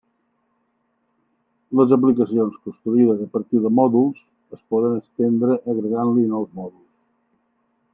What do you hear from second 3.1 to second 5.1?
a partir de mòduls es poden